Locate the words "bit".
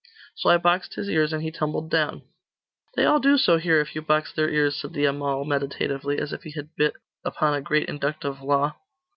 6.75-6.95